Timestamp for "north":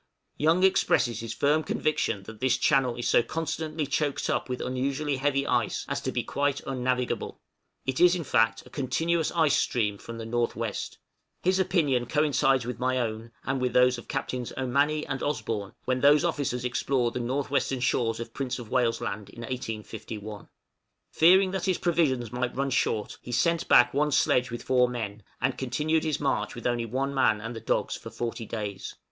17.19-17.51